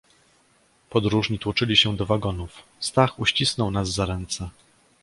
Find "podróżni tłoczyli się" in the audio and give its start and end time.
0.89-1.95